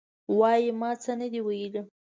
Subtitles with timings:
[0.39, 1.81] وایي: ما څه نه دي ویلي.